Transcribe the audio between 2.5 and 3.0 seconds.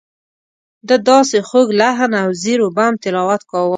و بم